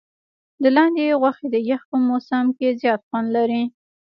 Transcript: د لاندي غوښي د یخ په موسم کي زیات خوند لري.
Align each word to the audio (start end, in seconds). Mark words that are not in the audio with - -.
د 0.61 0.63
لاندي 0.75 1.05
غوښي 1.21 1.47
د 1.51 1.55
یخ 1.69 1.81
په 1.89 1.97
موسم 2.07 2.45
کي 2.57 2.67
زیات 2.81 3.01
خوند 3.07 3.27
لري. 3.37 3.63